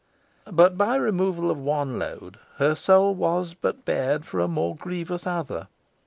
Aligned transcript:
But 0.51 0.79
by 0.79 0.95
removal 0.95 1.51
of 1.51 1.59
one 1.59 1.99
load 1.99 2.39
her 2.55 2.73
soul 2.73 3.13
was 3.13 3.53
but 3.53 3.85
bared 3.85 4.25
for 4.25 4.39
a 4.39 4.47
more 4.47 4.75
grievous 4.75 5.27
other. 5.27 5.67